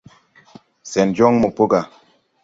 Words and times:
Sɛn 0.91 1.09
jɔŋ 1.17 1.33
mo 1.41 1.49
po 1.55 1.63
gà. 1.71 1.81